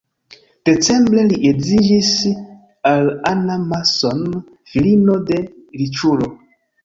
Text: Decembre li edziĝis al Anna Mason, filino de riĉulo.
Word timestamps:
Decembre 0.67 1.25
li 1.31 1.35
edziĝis 1.49 2.07
al 2.91 3.11
Anna 3.33 3.57
Mason, 3.73 4.23
filino 4.71 5.19
de 5.31 5.43
riĉulo. 5.83 6.33